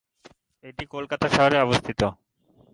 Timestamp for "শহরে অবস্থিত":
1.35-2.01